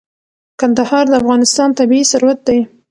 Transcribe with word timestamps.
کندهار 0.59 1.05
د 1.09 1.13
افغانستان 1.21 1.69
طبعي 1.79 2.01
ثروت 2.11 2.39
دی. 2.47 2.59